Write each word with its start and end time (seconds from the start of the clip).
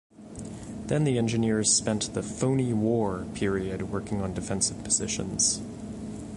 Then 0.87 1.03
the 1.03 1.19
engineers 1.19 1.71
spent 1.71 2.15
the 2.15 2.23
Phoney 2.23 2.73
War 2.73 3.27
period 3.35 3.91
working 3.91 4.19
on 4.19 4.33
defensive 4.33 4.83
positions. 4.83 5.61